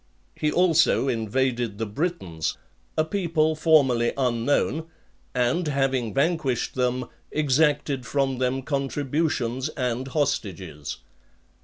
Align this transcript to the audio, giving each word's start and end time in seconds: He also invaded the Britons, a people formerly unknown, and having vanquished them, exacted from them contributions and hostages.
He 0.33 0.51
also 0.51 1.07
invaded 1.07 1.77
the 1.77 1.85
Britons, 1.85 2.57
a 2.97 3.05
people 3.05 3.55
formerly 3.55 4.13
unknown, 4.17 4.87
and 5.35 5.67
having 5.67 6.11
vanquished 6.11 6.73
them, 6.73 7.05
exacted 7.31 8.03
from 8.03 8.39
them 8.39 8.63
contributions 8.63 9.69
and 9.69 10.07
hostages. 10.07 10.97